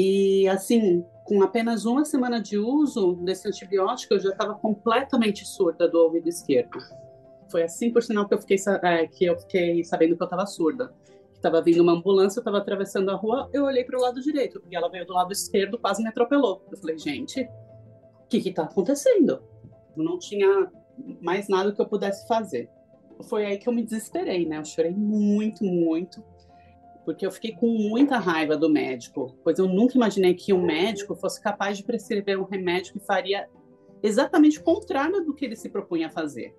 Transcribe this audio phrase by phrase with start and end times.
[0.00, 5.88] E assim, com apenas uma semana de uso desse antibiótico, eu já estava completamente surda
[5.88, 6.78] do ouvido esquerdo.
[7.50, 10.46] Foi assim, por sinal, que eu fiquei, é, que eu fiquei sabendo que eu estava
[10.46, 10.94] surda.
[11.34, 14.62] Estava vindo uma ambulância, eu estava atravessando a rua, eu olhei para o lado direito
[14.70, 16.64] e ela veio do lado esquerdo, quase me atropelou.
[16.70, 19.42] Eu falei, gente, o que está acontecendo?
[19.96, 20.70] Não tinha
[21.20, 22.70] mais nada que eu pudesse fazer.
[23.28, 24.58] Foi aí que eu me desesperei, né?
[24.58, 26.22] Eu chorei muito, muito
[27.08, 31.14] porque eu fiquei com muita raiva do médico, pois eu nunca imaginei que um médico
[31.14, 33.48] fosse capaz de prescrever um remédio que faria
[34.02, 36.54] exatamente o contrário do que ele se propunha a fazer.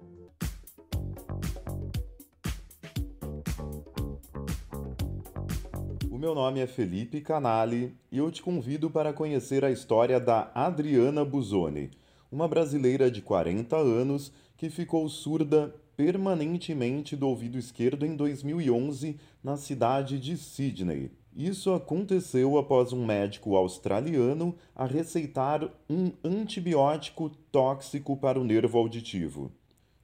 [6.10, 10.50] O meu nome é Felipe Canali e eu te convido para conhecer a história da
[10.56, 11.92] Adriana Busoni,
[12.32, 19.58] uma brasileira de 40 anos que ficou surda permanentemente do ouvido esquerdo em 2011 na
[19.58, 21.12] cidade de Sydney.
[21.36, 29.52] Isso aconteceu após um médico australiano a receitar um antibiótico tóxico para o nervo auditivo.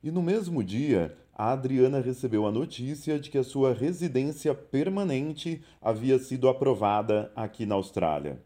[0.03, 5.61] E no mesmo dia, a Adriana recebeu a notícia de que a sua residência permanente
[5.81, 8.43] havia sido aprovada aqui na Austrália.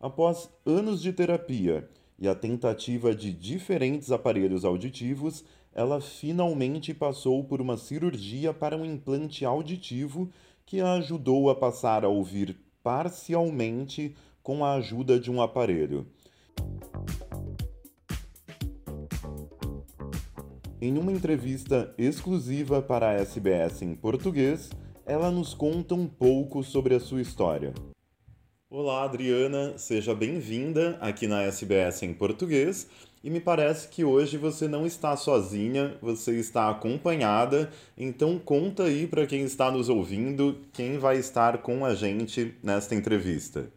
[0.00, 1.86] Após anos de terapia
[2.18, 5.44] e a tentativa de diferentes aparelhos auditivos,
[5.76, 10.30] ela finalmente passou por uma cirurgia para um implante auditivo
[10.64, 16.06] que a ajudou a passar a ouvir parcialmente com a ajuda de um aparelho.
[20.80, 24.70] Em uma entrevista exclusiva para a SBS em português,
[25.04, 27.74] ela nos conta um pouco sobre a sua história.
[28.70, 32.88] Olá, Adriana, seja bem-vinda aqui na SBS em português
[33.26, 37.68] e me parece que hoje você não está sozinha, você está acompanhada.
[37.98, 42.94] Então conta aí para quem está nos ouvindo quem vai estar com a gente nesta
[42.94, 43.68] entrevista.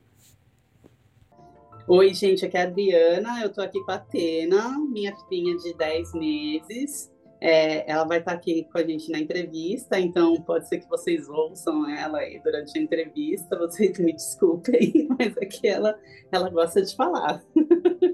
[1.87, 5.73] Oi, gente, aqui é a Adriana, eu estou aqui com a Atena, minha filhinha de
[5.73, 7.11] 10 meses.
[7.41, 11.27] É, ela vai estar aqui com a gente na entrevista, então pode ser que vocês
[11.27, 15.97] ouçam ela aí durante a entrevista, vocês me desculpem, mas aqui é ela,
[16.31, 17.41] ela gosta de falar,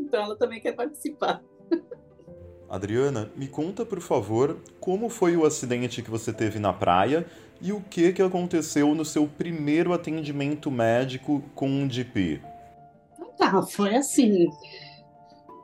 [0.05, 1.41] então ela também quer participar.
[2.69, 7.25] Adriana, me conta por favor como foi o acidente que você teve na praia
[7.61, 12.41] e o que, que aconteceu no seu primeiro atendimento médico com um DP.
[13.37, 14.47] Tá, foi assim.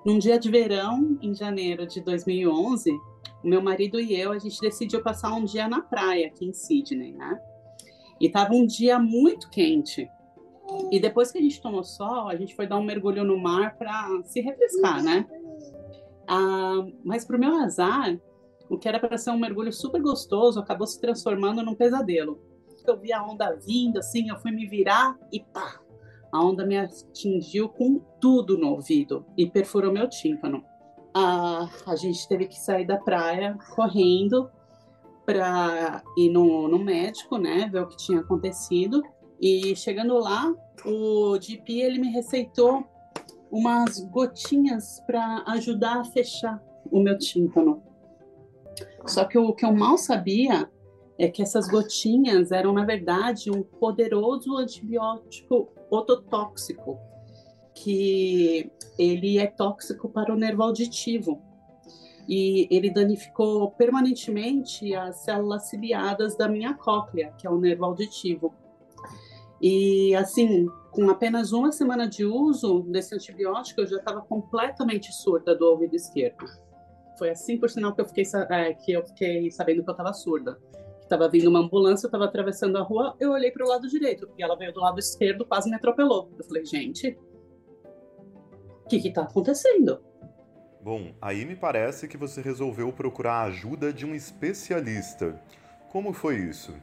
[0.05, 2.91] Num dia de verão, em janeiro de 2011,
[3.43, 6.53] o meu marido e eu, a gente decidiu passar um dia na praia aqui em
[6.53, 7.39] Sydney, né?
[8.19, 10.07] E tava um dia muito quente.
[10.91, 13.77] E depois que a gente tomou sol, a gente foi dar um mergulho no mar
[13.77, 15.25] para se refrescar, né?
[16.27, 18.19] Ah, mas pro meu azar,
[18.69, 22.39] o que era para ser um mergulho super gostoso acabou se transformando num pesadelo.
[22.85, 25.79] Eu vi a onda vindo, assim, eu fui me virar e pá!
[26.31, 30.63] A onda me atingiu com tudo no ouvido e perfurou meu tímpano
[31.13, 34.49] a, a gente teve que sair da praia correndo
[35.25, 39.03] para ir no, no médico, né, ver o que tinha acontecido.
[39.41, 40.53] E chegando lá,
[40.85, 42.85] o GP ele me receitou
[43.51, 47.81] umas gotinhas para ajudar a fechar o meu tímpano.
[49.05, 50.69] Só que o que eu mal sabia
[51.17, 56.97] é que essas gotinhas eram, na verdade, um poderoso antibiótico ototóxico
[57.73, 61.41] que ele é tóxico para o nervo auditivo
[62.27, 68.53] e ele danificou permanentemente as células ciliadas da minha cóclea, que é o nervo auditivo.
[69.61, 75.55] E assim, com apenas uma semana de uso desse antibiótico, eu já estava completamente surda
[75.55, 76.45] do ouvido esquerdo.
[77.17, 80.13] Foi assim, por sinal, que eu fiquei, é, que eu fiquei sabendo que eu estava
[80.13, 80.57] surda.
[81.01, 84.29] Estava vindo uma ambulância, eu estava atravessando a rua, eu olhei para o lado direito
[84.37, 86.31] e ela veio do lado esquerdo, quase me atropelou.
[86.39, 87.17] Eu falei, gente,
[88.99, 90.01] que está acontecendo?
[90.81, 95.39] Bom, aí me parece que você resolveu procurar a ajuda de um especialista.
[95.91, 96.73] Como foi isso?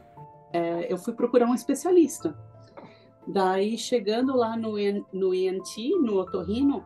[0.53, 2.35] É, eu fui procurar um especialista.
[3.31, 4.73] Daí, chegando lá no,
[5.13, 6.83] no ENT, no otorrino,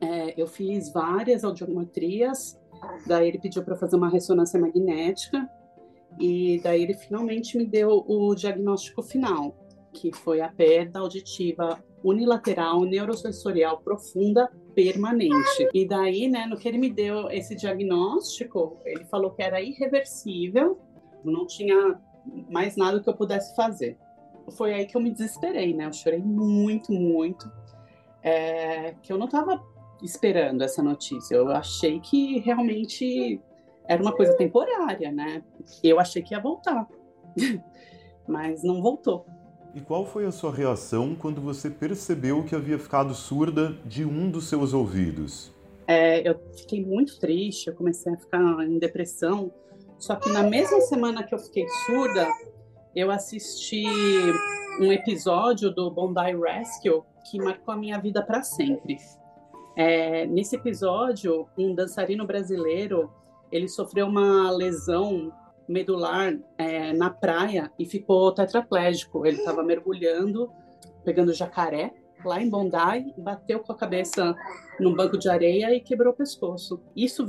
[0.00, 2.60] é, eu fiz várias audiometrias.
[3.06, 5.48] Daí ele pediu para fazer uma ressonância magnética.
[6.20, 9.56] E daí ele finalmente me deu o diagnóstico final,
[9.92, 15.68] que foi a perda auditiva unilateral neurosensorial profunda permanente.
[15.74, 20.78] E daí, né, no que ele me deu esse diagnóstico, ele falou que era irreversível,
[21.24, 21.98] não tinha
[22.50, 23.98] mais nada que eu pudesse fazer.
[24.52, 25.86] Foi aí que eu me desesperei, né?
[25.86, 27.50] Eu chorei muito, muito,
[28.22, 29.62] é, que eu não estava
[30.02, 31.34] esperando essa notícia.
[31.34, 33.40] Eu achei que realmente
[33.88, 35.42] era uma coisa temporária, né?
[35.82, 36.86] Eu achei que ia voltar,
[38.26, 39.26] mas não voltou.
[39.74, 44.30] E qual foi a sua reação quando você percebeu que havia ficado surda de um
[44.30, 45.52] dos seus ouvidos?
[45.86, 49.52] É, eu fiquei muito triste, eu comecei a ficar em depressão.
[49.98, 52.26] Só que na mesma semana que eu fiquei surda,
[52.96, 53.84] eu assisti
[54.80, 58.96] um episódio do Bondi Rescue que marcou a minha vida para sempre.
[59.76, 63.12] É, nesse episódio, um dançarino brasileiro
[63.52, 65.30] ele sofreu uma lesão
[65.68, 69.26] medular é, na praia e ficou tetraplégico.
[69.26, 70.50] Ele estava mergulhando,
[71.04, 71.92] pegando jacaré
[72.24, 74.34] lá em Bondi, bateu com a cabeça
[74.80, 76.80] num banco de areia e quebrou o pescoço.
[76.96, 77.26] Isso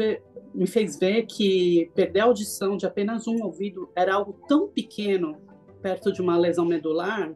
[0.55, 5.45] me fez ver que perder a audição de apenas um ouvido era algo tão pequeno
[5.81, 7.33] perto de uma lesão medular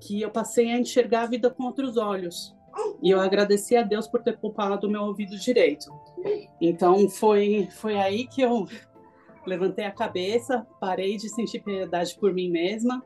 [0.00, 2.54] que eu passei a enxergar a vida com outros olhos.
[3.02, 5.92] E eu agradeci a Deus por ter poupado o meu ouvido direito.
[6.60, 8.66] Então foi foi aí que eu
[9.46, 13.04] levantei a cabeça, parei de sentir piedade por mim mesma,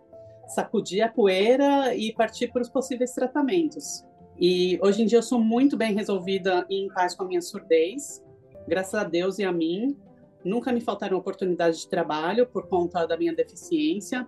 [0.49, 4.05] sacudi a poeira e parti para os possíveis tratamentos.
[4.39, 7.43] E hoje em dia eu sou muito bem resolvida e em paz com a minha
[7.43, 8.23] surdez,
[8.69, 9.97] graças a Deus e a mim.
[10.45, 14.27] Nunca me faltaram oportunidades de trabalho por conta da minha deficiência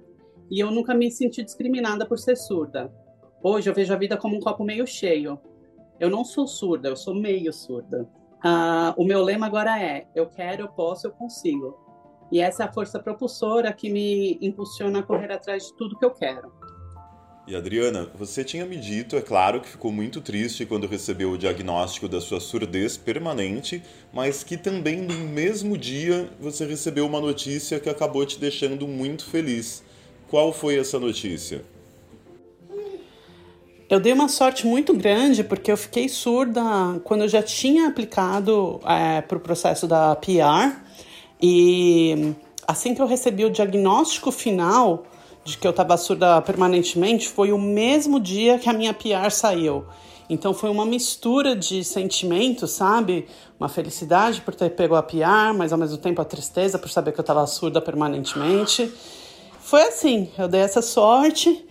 [0.50, 2.92] e eu nunca me senti discriminada por ser surda.
[3.42, 5.38] Hoje eu vejo a vida como um copo meio cheio.
[6.00, 8.08] Eu não sou surda, eu sou meio surda.
[8.42, 11.76] Ah, o meu lema agora é: eu quero, eu posso, eu consigo.
[12.30, 16.04] E essa é a força propulsora que me impulsiona a correr atrás de tudo que
[16.04, 16.52] eu quero.
[17.46, 21.38] E Adriana, você tinha me dito, é claro, que ficou muito triste quando recebeu o
[21.38, 27.80] diagnóstico da sua surdez permanente, mas que também no mesmo dia você recebeu uma notícia
[27.80, 29.82] que acabou te deixando muito feliz.
[30.28, 31.64] Qual foi essa notícia?
[33.88, 36.60] Eu dei uma sorte muito grande porque eu fiquei surda
[37.04, 40.76] quando eu já tinha aplicado é, para o processo da PR
[41.40, 42.34] e
[42.66, 45.04] assim que eu recebi o diagnóstico final
[45.42, 49.86] de que eu estava surda permanentemente, foi o mesmo dia que a minha PR saiu.
[50.28, 53.26] Então foi uma mistura de sentimentos, sabe?
[53.58, 57.12] Uma felicidade por ter pego a PR, mas ao mesmo tempo a tristeza por saber
[57.12, 58.92] que eu estava surda permanentemente.
[59.68, 61.62] Foi assim, eu dei essa sorte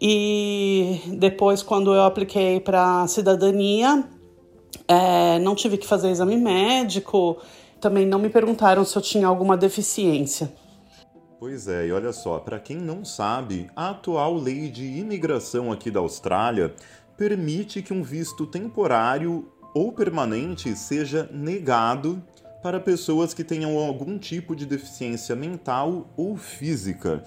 [0.00, 4.02] e depois quando eu apliquei para cidadania,
[4.88, 7.36] é, não tive que fazer exame médico,
[7.82, 10.50] também não me perguntaram se eu tinha alguma deficiência.
[11.38, 15.90] Pois é, e olha só, para quem não sabe, a atual lei de imigração aqui
[15.90, 16.74] da Austrália
[17.14, 22.22] permite que um visto temporário ou permanente seja negado
[22.62, 27.22] para pessoas que tenham algum tipo de deficiência mental ou física.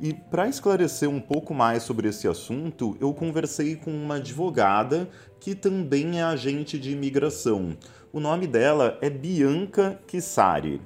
[0.00, 5.54] E para esclarecer um pouco mais sobre esse assunto, eu conversei com uma advogada que
[5.54, 7.76] também é agente de imigração.
[8.10, 10.80] O nome dela é Bianca Kissari.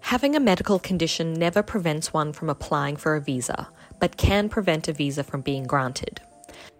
[0.00, 3.68] Having a medical condition never prevents one from applying for a visa,
[4.00, 6.22] but can prevent a visa from being granted.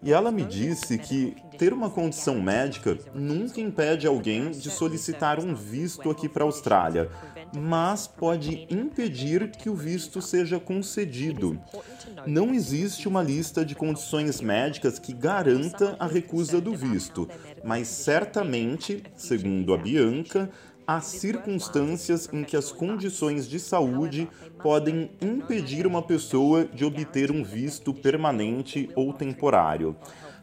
[0.02, 5.54] E ela me disse que ter uma condição médica nunca impede alguém de solicitar um
[5.54, 7.10] visto aqui para a Austrália,
[7.56, 11.58] mas pode impedir que o visto seja concedido.
[12.26, 17.28] Não existe uma lista de condições médicas que garanta a recusa do visto,
[17.64, 20.50] mas certamente, segundo a Bianca,
[20.86, 24.28] há circunstâncias em que as condições de saúde
[24.62, 29.96] podem impedir uma pessoa de obter um visto permanente ou temporário.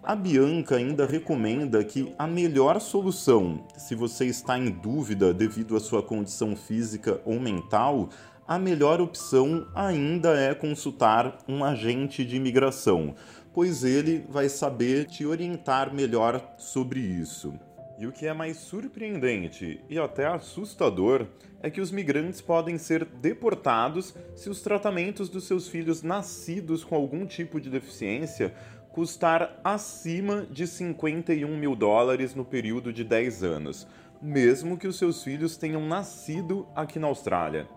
[0.03, 5.79] A Bianca ainda recomenda que a melhor solução, se você está em dúvida devido à
[5.79, 8.09] sua condição física ou mental,
[8.45, 13.15] a melhor opção ainda é consultar um agente de imigração,
[13.53, 17.53] pois ele vai saber te orientar melhor sobre isso.
[18.03, 21.25] E o que é mais surpreendente e até assustador
[21.61, 26.95] é que os migrantes podem ser deportados se os tratamentos dos seus filhos nascidos com
[26.95, 28.53] algum tipo de deficiência
[28.91, 33.87] custar acima de 51 mil dólares no período de 10 anos,
[34.21, 37.69] mesmo que os seus filhos tenham nascido aqui na Austrália.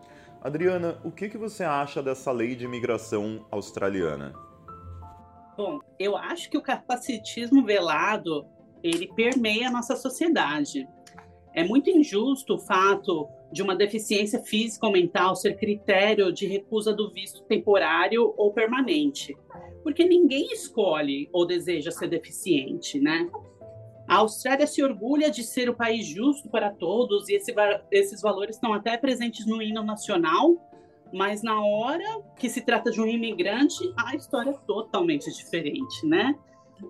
[0.43, 4.35] Adriana, o que, que você acha dessa lei de imigração australiana?
[5.57, 8.56] Bom, eu acho que o capacitismo velado
[8.89, 10.89] ele permeia a nossa sociedade.
[11.55, 16.93] É muito injusto o fato de uma deficiência física ou mental ser critério de recusa
[16.93, 19.37] do visto temporário ou permanente,
[19.83, 23.31] porque ninguém escolhe ou deseja ser deficiente, né?
[24.09, 27.53] A Austrália se orgulha de ser o país justo para todos e esse,
[27.91, 30.57] esses valores estão até presentes no hino nacional,
[31.13, 32.05] mas na hora
[32.39, 36.37] que se trata de um imigrante, a história é totalmente diferente, né?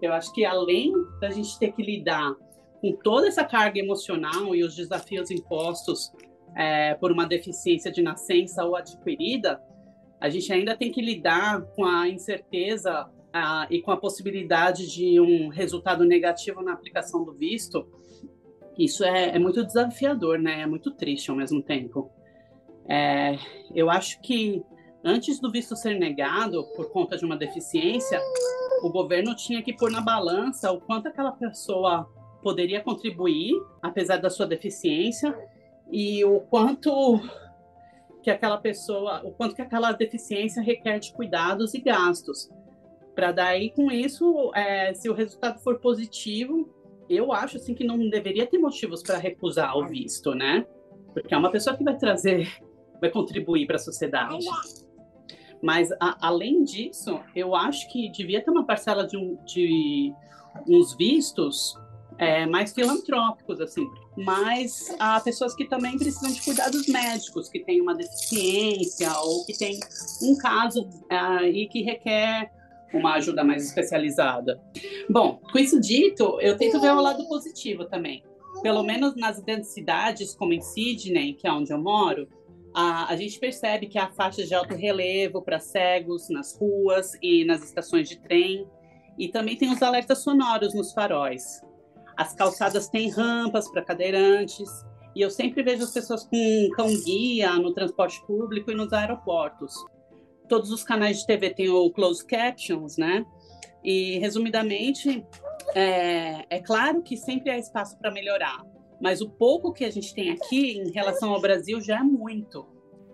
[0.01, 2.35] Eu acho que além da gente ter que lidar
[2.81, 6.13] com toda essa carga emocional e os desafios impostos
[6.55, 9.61] é, por uma deficiência de nascença ou adquirida,
[10.21, 15.21] a gente ainda tem que lidar com a incerteza ah, e com a possibilidade de
[15.21, 17.87] um resultado negativo na aplicação do visto,
[18.79, 20.63] isso é, é muito desafiador, né?
[20.63, 22.11] É muito triste ao mesmo tempo.
[22.89, 23.39] É,
[23.75, 24.63] eu acho que
[25.03, 28.21] antes do visto ser negado por conta de uma deficiência,
[28.83, 32.09] o governo tinha que pôr na balança o quanto aquela pessoa
[32.43, 35.37] poderia contribuir, apesar da sua deficiência,
[35.91, 37.21] e o quanto
[38.23, 42.51] que aquela pessoa, o quanto que aquela deficiência requer de cuidados e gastos.
[43.15, 46.69] Para daí, com isso, é, se o resultado for positivo,
[47.09, 50.67] eu acho assim que não deveria ter motivos para recusar o visto, né?
[51.15, 52.61] Porque é uma pessoa que vai trazer,
[53.01, 54.45] vai contribuir para a sociedade.
[55.63, 60.13] Mas a, além disso, eu acho que devia ter uma parcela de, um, de
[60.69, 61.75] uns vistos
[62.19, 63.87] é, mais filantrópicos, assim.
[64.17, 69.57] Mas há pessoas que também precisam de cuidados médicos, que têm uma deficiência ou que
[69.57, 69.79] têm
[70.23, 72.51] um caso é, e que requer
[72.95, 74.61] uma ajuda mais especializada.
[75.11, 78.23] Bom, com isso dito, eu tento ver o lado positivo também.
[78.63, 82.27] Pelo menos nas grandes cidades, como em Sydney, que é onde eu moro,
[82.77, 87.45] a, a gente percebe que há faixas de alto relevo para cegos nas ruas e
[87.45, 88.69] nas estações de trem.
[89.19, 91.63] E também tem os alertas sonoros nos faróis.
[92.17, 94.69] As calçadas têm rampas para cadeirantes.
[95.15, 99.75] E eu sempre vejo as pessoas com cão-guia no transporte público e nos aeroportos
[100.49, 103.25] todos os canais de TV têm o closed captions, né?
[103.85, 105.25] E, resumidamente,
[105.75, 108.63] é, é claro que sempre há espaço para melhorar,
[109.01, 112.67] mas o pouco que a gente tem aqui em relação ao Brasil já é muito.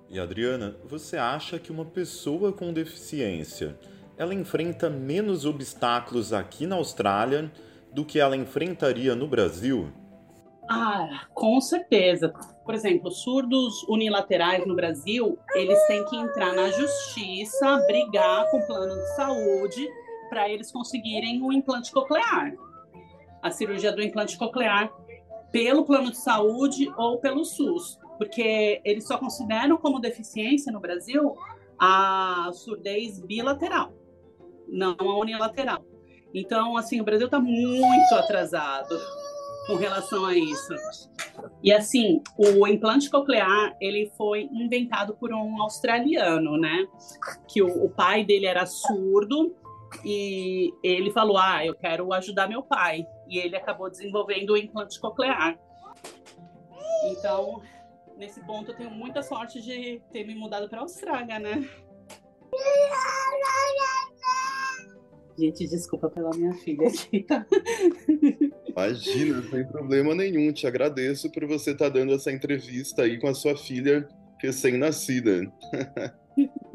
[0.08, 3.78] E Adriana, você acha que uma pessoa com deficiência
[4.16, 7.50] ela enfrenta menos obstáculos aqui na Austrália
[7.92, 9.90] do que ela enfrentaria no Brasil?
[10.68, 12.32] Ah, com certeza.
[12.64, 18.66] Por exemplo, surdos unilaterais no Brasil, eles têm que entrar na justiça, brigar com o
[18.66, 19.88] plano de saúde
[20.28, 22.54] para eles conseguirem o implante coclear.
[23.42, 24.90] A cirurgia do implante coclear
[25.52, 31.36] pelo plano de saúde ou pelo SUS, porque eles só consideram como deficiência no Brasil
[31.78, 33.92] a surdez bilateral,
[34.66, 35.84] não a unilateral.
[36.34, 38.98] Então, assim, o Brasil está muito atrasado
[39.66, 40.74] com relação a isso.
[41.62, 46.86] E assim, o implante coclear, ele foi inventado por um australiano, né?
[47.48, 49.54] Que o, o pai dele era surdo
[50.04, 53.06] e ele falou: "Ah, eu quero ajudar meu pai".
[53.28, 55.58] E ele acabou desenvolvendo o implante coclear.
[57.06, 57.62] Então,
[58.16, 61.68] nesse ponto eu tenho muita sorte de ter me mudado para a Austrália, né?
[65.38, 67.46] Gente, desculpa pela minha filha aqui, tá?
[68.66, 70.52] Imagina, sem problema nenhum.
[70.52, 74.06] Te agradeço por você estar tá dando essa entrevista aí com a sua filha
[74.38, 75.50] recém-nascida.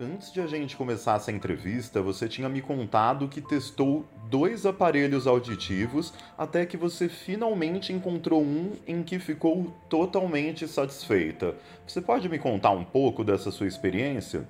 [0.00, 5.24] Antes de a gente começar essa entrevista, você tinha me contado que testou dois aparelhos
[5.24, 11.54] auditivos até que você finalmente encontrou um em que ficou totalmente satisfeita.
[11.86, 14.48] Você pode me contar um pouco dessa sua experiência?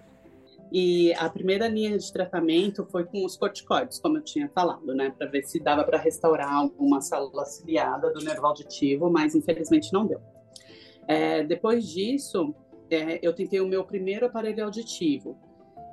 [0.72, 5.12] E a primeira linha de tratamento foi com os corticoides, como eu tinha falado, né,
[5.16, 10.06] para ver se dava para restaurar alguma célula ciliada do nervo auditivo, mas infelizmente não
[10.06, 10.22] deu.
[11.06, 12.54] É, depois disso,
[12.90, 15.36] é, eu tentei o meu primeiro aparelho auditivo,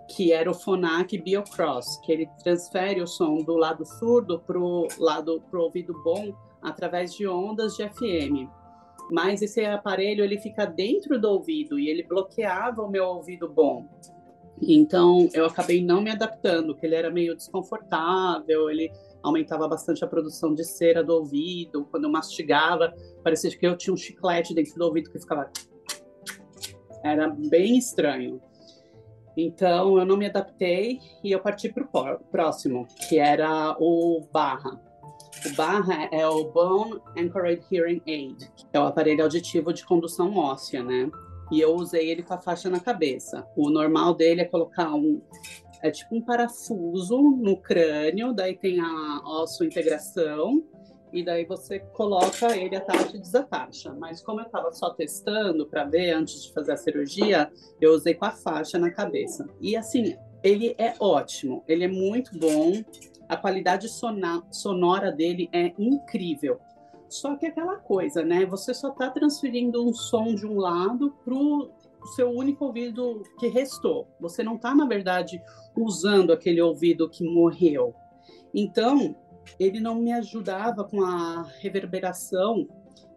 [0.10, 4.88] que era o Phonak BioCross, que ele transfere o som do lado surdo para o
[5.00, 8.50] lado pro ouvido bom através de ondas de FM.
[9.12, 13.88] Mas esse aparelho ele fica dentro do ouvido e ele bloqueava o meu ouvido bom.
[14.62, 18.92] Então eu acabei não me adaptando, porque ele era meio desconfortável, ele
[19.24, 21.86] aumentava bastante a produção de cera do ouvido.
[21.90, 22.94] Quando eu mastigava,
[23.24, 25.50] parecia que eu tinha um chiclete dentro do ouvido que ficava.
[27.04, 28.42] Era bem estranho.
[29.36, 34.80] Então eu não me adaptei e eu parti para o próximo, que era o Barra.
[35.46, 40.84] O Barra é o Bone Anchored Hearing Aid, é o aparelho auditivo de condução óssea,
[40.84, 41.10] né?
[41.52, 43.46] e eu usei ele com a faixa na cabeça.
[43.56, 45.22] O normal dele é colocar um
[45.84, 50.64] é tipo um parafuso no crânio, daí tem a osso integração
[51.12, 53.94] e daí você coloca ele atacha e desatacha.
[53.94, 58.14] Mas como eu estava só testando para ver antes de fazer a cirurgia, eu usei
[58.14, 59.48] com a faixa na cabeça.
[59.60, 62.84] E assim, ele é ótimo, ele é muito bom.
[63.28, 63.88] A qualidade
[64.52, 66.60] sonora dele é incrível.
[67.08, 68.46] Só que é aquela coisa, né?
[68.46, 71.70] Você só está transferindo um som de um lado para o
[72.16, 74.08] seu único ouvido que restou.
[74.20, 75.42] Você não está, na verdade,
[75.76, 77.94] usando aquele ouvido que morreu.
[78.54, 79.16] Então,
[79.60, 82.68] ele não me ajudava com a reverberação,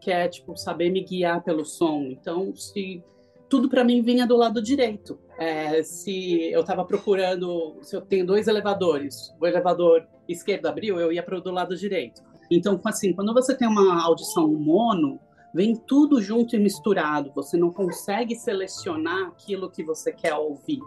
[0.00, 2.02] que é tipo saber me guiar pelo som.
[2.02, 3.02] Então, se
[3.48, 5.18] tudo para mim vinha do lado direito.
[5.38, 11.12] É, se eu estava procurando, se eu tenho dois elevadores, o elevador esquerdo abriu, eu
[11.12, 12.22] ia para o do lado direito.
[12.50, 15.18] Então, assim, quando você tem uma audição mono,
[15.54, 17.32] vem tudo junto e misturado.
[17.34, 20.80] Você não consegue selecionar aquilo que você quer ouvir.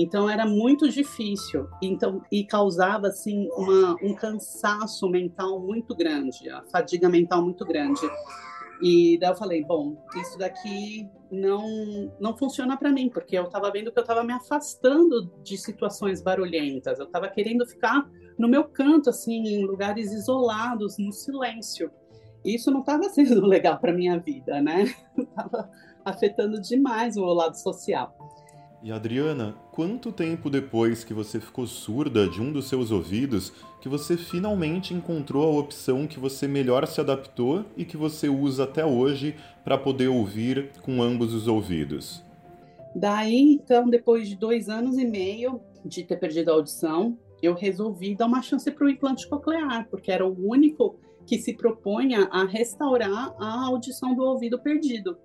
[0.00, 6.62] Então era muito difícil, então e causava assim uma, um cansaço mental muito grande, a
[6.70, 8.00] fadiga mental muito grande.
[8.80, 13.72] E daí eu falei, bom, isso daqui não não funciona para mim, porque eu estava
[13.72, 17.00] vendo que eu estava me afastando de situações barulhentas.
[17.00, 21.90] Eu estava querendo ficar no meu canto, assim, em lugares isolados, no silêncio.
[22.44, 24.84] E isso não estava sendo legal para minha vida, né?
[25.18, 25.68] Estava
[26.04, 28.14] afetando demais o lado social.
[28.80, 33.88] E Adriana, quanto tempo depois que você ficou surda de um dos seus ouvidos que
[33.88, 38.86] você finalmente encontrou a opção que você melhor se adaptou e que você usa até
[38.86, 42.22] hoje para poder ouvir com ambos os ouvidos?
[42.94, 48.14] Daí, então, depois de dois anos e meio de ter perdido a audição, eu resolvi
[48.14, 52.44] dar uma chance para o implante coclear, porque era o único que se propunha a
[52.44, 55.18] restaurar a audição do ouvido perdido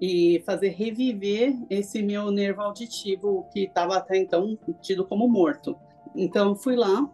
[0.00, 5.76] e fazer reviver esse meu nervo auditivo que estava até então tido como morto.
[6.14, 7.08] Então fui lá,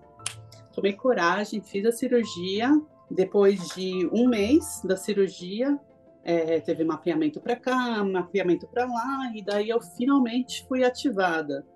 [0.72, 2.70] tomei coragem, fiz a cirurgia.
[3.10, 5.78] Depois de um mês da cirurgia,
[6.22, 11.66] é, teve mapeamento para cá, mapeamento para lá, e daí eu finalmente fui ativada.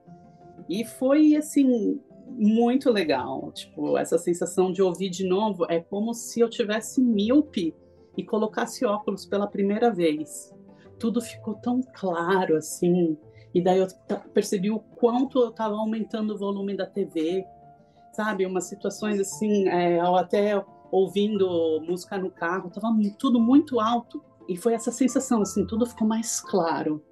[0.69, 6.41] E foi assim muito legal, tipo essa sensação de ouvir de novo é como se
[6.41, 7.75] eu tivesse míope
[8.17, 10.55] e colocasse óculos pela primeira vez
[11.03, 13.19] tudo ficou tão claro assim.
[13.53, 13.89] E daí eu
[14.33, 17.45] percebi o quanto eu estava aumentando o volume da TV,
[18.13, 18.47] sabe?
[18.47, 24.23] Umas situações assim, é, até ouvindo música no carro, estava tudo muito alto.
[24.49, 27.05] E foi essa sensação, assim, tudo ficou mais claro.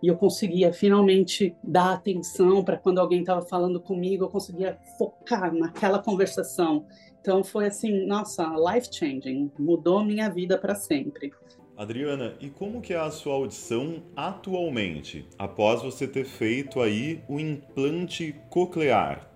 [0.00, 5.52] E eu conseguia finalmente dar atenção para quando alguém estava falando comigo, eu conseguia focar
[5.52, 6.86] naquela conversação.
[7.20, 11.32] Então foi assim, nossa, life changing, mudou minha vida para sempre.
[11.76, 17.40] Adriana, e como que é a sua audição atualmente, após você ter feito aí o
[17.40, 19.28] implante coclear?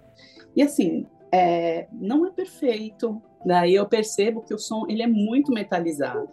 [0.55, 3.21] E assim, é, não é perfeito.
[3.45, 6.29] Daí eu percebo que o som ele é muito metalizado.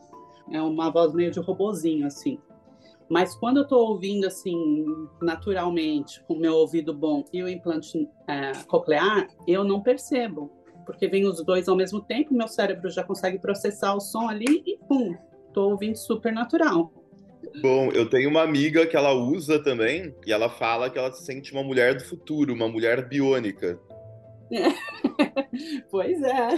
[0.52, 2.40] É uma voz meio de robozinho assim.
[3.10, 4.86] Mas quando eu estou ouvindo assim
[5.22, 10.52] naturalmente, com o meu ouvido bom e o implante é, coclear, eu não percebo,
[10.86, 14.64] porque vem os dois ao mesmo tempo, meu cérebro já consegue processar o som ali
[14.66, 15.16] e pum,
[15.56, 16.92] tô ouvindo super natural.
[17.62, 21.24] Bom, eu tenho uma amiga que ela usa também e ela fala que ela se
[21.24, 23.80] sente uma mulher do futuro, uma mulher biônica.
[24.52, 24.68] É.
[25.90, 26.50] pois é.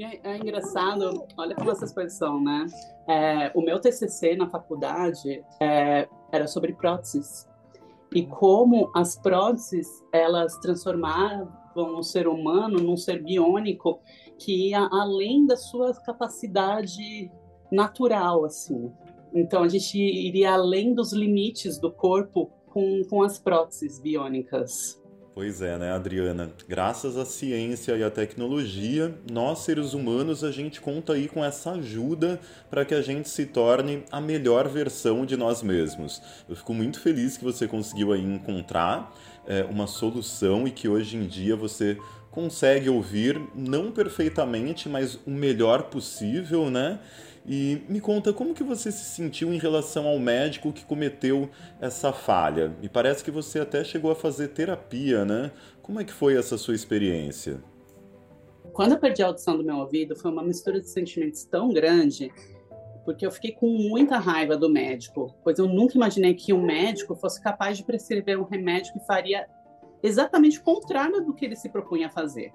[0.00, 0.20] é.
[0.22, 2.66] É engraçado, olha como essas coisas são, né?
[3.08, 7.48] É, o meu TCC na faculdade é, era sobre próteses
[8.14, 14.00] e como as próteses elas transformavam o ser humano num ser biônico
[14.38, 17.28] que ia além da sua capacidade
[17.70, 18.90] natural, assim.
[19.34, 24.98] Então a gente iria além dos limites do corpo com, com as próteses biônicas.
[25.34, 26.50] Pois é, né, Adriana?
[26.66, 31.70] Graças à ciência e à tecnologia, nós seres humanos a gente conta aí com essa
[31.70, 36.20] ajuda para que a gente se torne a melhor versão de nós mesmos.
[36.48, 39.14] Eu fico muito feliz que você conseguiu aí encontrar
[39.46, 41.96] é, uma solução e que hoje em dia você
[42.32, 46.98] consegue ouvir não perfeitamente, mas o melhor possível, né?
[47.50, 51.48] E me conta como que você se sentiu em relação ao médico que cometeu
[51.80, 52.76] essa falha.
[52.82, 55.50] Me parece que você até chegou a fazer terapia, né?
[55.80, 57.62] Como é que foi essa sua experiência?
[58.74, 62.30] Quando eu perdi a audição do meu ouvido, foi uma mistura de sentimentos tão grande,
[63.06, 67.14] porque eu fiquei com muita raiva do médico, pois eu nunca imaginei que um médico
[67.14, 69.48] fosse capaz de prescrever um remédio que faria
[70.02, 72.52] exatamente o contrário do que ele se propunha a fazer.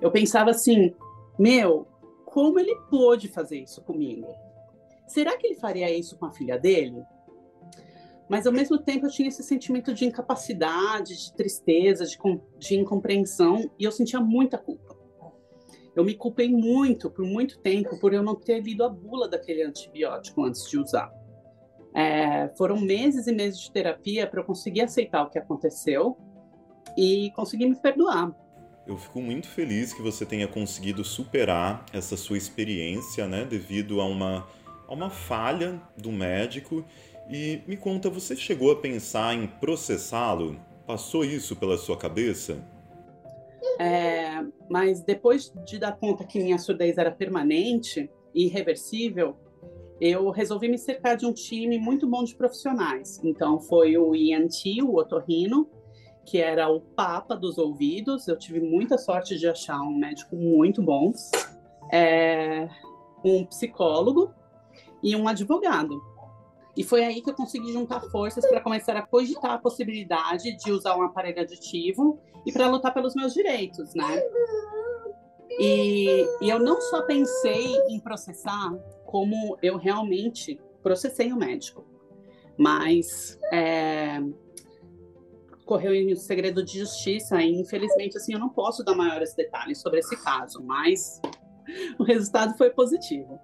[0.00, 0.94] Eu pensava assim,
[1.36, 1.88] meu,
[2.38, 4.32] como ele pôde fazer isso comigo?
[5.08, 7.02] Será que ele faria isso com a filha dele?
[8.28, 12.16] Mas ao mesmo tempo eu tinha esse sentimento de incapacidade, de tristeza, de,
[12.56, 14.96] de incompreensão, e eu sentia muita culpa.
[15.96, 19.64] Eu me culpei muito, por muito tempo, por eu não ter lido a bula daquele
[19.64, 21.12] antibiótico antes de usar.
[21.92, 26.16] É, foram meses e meses de terapia para eu conseguir aceitar o que aconteceu
[26.96, 28.32] e conseguir me perdoar.
[28.88, 34.06] Eu fico muito feliz que você tenha conseguido superar essa sua experiência, né, devido a
[34.06, 34.48] uma,
[34.86, 36.82] a uma falha do médico.
[37.28, 40.58] E me conta, você chegou a pensar em processá-lo?
[40.86, 42.64] Passou isso pela sua cabeça?
[43.78, 49.36] É, mas depois de dar conta que minha surdez era permanente e irreversível,
[50.00, 53.20] eu resolvi me cercar de um time muito bom de profissionais.
[53.22, 55.68] Então, foi o ENT, o otorrino,
[56.28, 58.28] que era o papa dos ouvidos.
[58.28, 61.10] Eu tive muita sorte de achar um médico muito bom,
[61.90, 62.68] é,
[63.24, 64.30] um psicólogo
[65.02, 65.98] e um advogado.
[66.76, 70.70] E foi aí que eu consegui juntar forças para começar a cogitar a possibilidade de
[70.70, 74.22] usar um aparelho aditivo e para lutar pelos meus direitos, né?
[75.58, 78.72] E, e eu não só pensei em processar,
[79.06, 81.84] como eu realmente processei o médico.
[82.56, 84.20] Mas é,
[85.68, 90.00] correu em segredo de justiça e infelizmente assim eu não posso dar maiores detalhes sobre
[90.00, 91.20] esse caso, mas
[92.00, 93.38] o resultado foi positivo.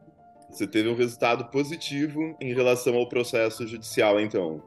[0.48, 4.62] Você teve um resultado positivo em relação ao processo judicial, então?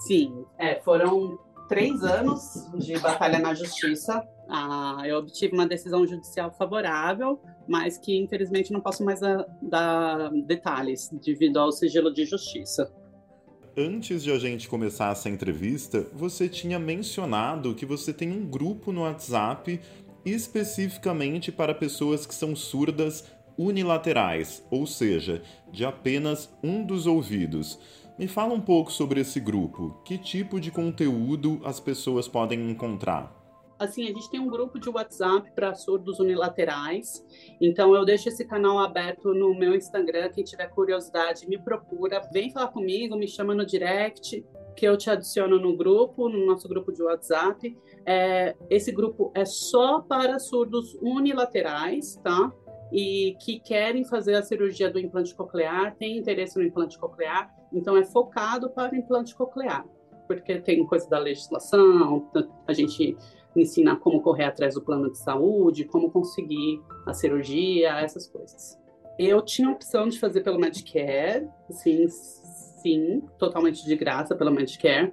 [0.00, 4.26] Sim, é, foram três anos de batalha na justiça.
[4.48, 10.30] Ah, eu obtive uma decisão judicial favorável, mas que infelizmente não posso mais dar, dar
[10.46, 12.90] detalhes devido ao sigilo de justiça.
[13.76, 18.90] Antes de a gente começar essa entrevista, você tinha mencionado que você tem um grupo
[18.90, 19.80] no WhatsApp
[20.24, 23.24] especificamente para pessoas que são surdas
[23.56, 27.78] unilaterais, ou seja, de apenas um dos ouvidos.
[28.18, 30.00] Me fala um pouco sobre esse grupo.
[30.04, 33.39] Que tipo de conteúdo as pessoas podem encontrar?
[33.80, 37.24] Assim, a gente tem um grupo de WhatsApp para surdos unilaterais.
[37.58, 40.28] Então, eu deixo esse canal aberto no meu Instagram.
[40.28, 44.44] Quem tiver curiosidade, me procura, vem falar comigo, me chama no direct,
[44.76, 47.74] que eu te adiciono no grupo, no nosso grupo de WhatsApp.
[48.04, 52.52] É, esse grupo é só para surdos unilaterais, tá?
[52.92, 57.96] e que querem fazer a cirurgia do implante coclear, têm interesse no implante coclear, então
[57.96, 59.86] é focado para o implante coclear,
[60.26, 62.28] porque tem coisa da legislação,
[62.66, 63.16] a gente
[63.56, 68.78] ensina como correr atrás do plano de saúde, como conseguir a cirurgia, essas coisas.
[69.18, 75.12] Eu tinha a opção de fazer pelo Medicare, sim, sim, totalmente de graça pelo Medicare,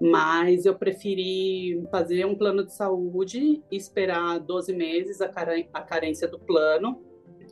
[0.00, 7.02] mas eu preferi fazer um plano de saúde, esperar 12 meses a, carência do plano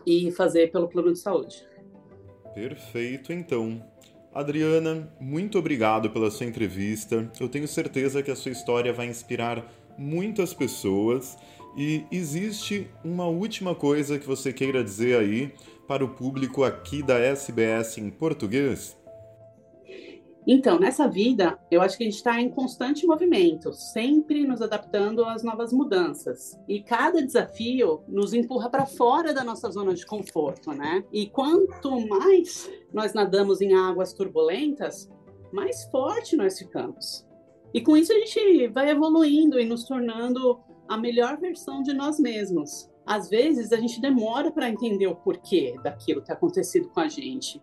[0.07, 1.66] e fazer pelo plano de saúde.
[2.55, 3.83] Perfeito, então.
[4.33, 7.31] Adriana, muito obrigado pela sua entrevista.
[7.40, 9.66] Eu tenho certeza que a sua história vai inspirar
[9.99, 11.37] muitas pessoas.
[11.77, 15.53] E existe uma última coisa que você queira dizer aí
[15.87, 18.97] para o público aqui da SBS em português?
[20.49, 25.25] Então, nessa vida, eu acho que a gente está em constante movimento, sempre nos adaptando
[25.25, 26.57] às novas mudanças.
[26.69, 31.03] E cada desafio nos empurra para fora da nossa zona de conforto, né?
[31.13, 35.11] E quanto mais nós nadamos em águas turbulentas,
[35.53, 37.26] mais forte nós ficamos.
[37.77, 40.59] E com isso a gente vai evoluindo e nos tornando
[40.89, 42.91] a melhor versão de nós mesmos.
[43.05, 47.61] Às vezes a gente demora para entender o porquê daquilo ter acontecido com a gente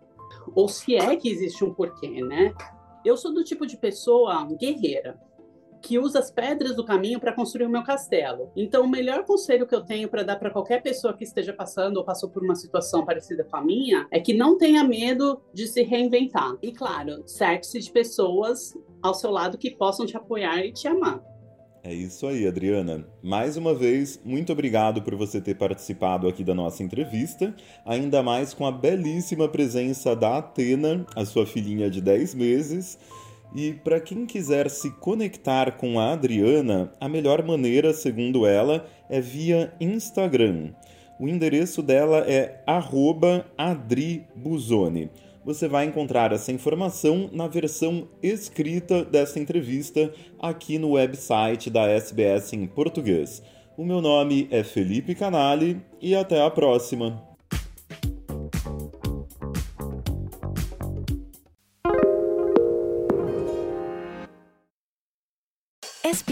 [0.54, 2.54] ou se é que existe um porquê, né?
[3.04, 5.18] Eu sou do tipo de pessoa guerreira
[5.82, 8.50] que usa as pedras do caminho para construir o meu castelo.
[8.56, 11.98] Então, o melhor conselho que eu tenho para dar para qualquer pessoa que esteja passando
[11.98, 15.66] ou passou por uma situação parecida com a minha é que não tenha medo de
[15.66, 16.56] se reinventar.
[16.62, 21.22] E claro, cerque-se de pessoas ao seu lado que possam te apoiar e te amar.
[21.82, 23.06] É isso aí, Adriana.
[23.22, 28.54] Mais uma vez, muito obrigado por você ter participado aqui da nossa entrevista, ainda mais
[28.54, 32.98] com a belíssima presença da Atena, a sua filhinha de 10 meses.
[33.54, 39.20] E para quem quiser se conectar com a Adriana, a melhor maneira, segundo ela, é
[39.20, 40.70] via Instagram.
[41.20, 42.64] O endereço dela é
[43.58, 45.10] @adribuzoni
[45.44, 52.52] você vai encontrar essa informação na versão escrita dessa entrevista aqui no website da SBS
[52.52, 53.42] em português.
[53.76, 57.33] O meu nome é Felipe Canali e até a próxima!